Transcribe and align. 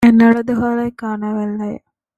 என் 0.05 0.19
எழுதுகோலைக் 0.19 0.97
காணவில்லை. 0.97 1.83